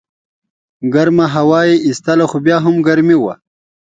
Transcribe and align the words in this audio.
ګرمه 0.93 1.25
هوا 1.35 1.61
یې 1.69 1.75
ایستله 1.87 2.25
خو 2.29 2.37
بیا 2.45 2.57
هم 2.65 2.75
ګرمي 2.87 3.17
وه. 3.19 3.33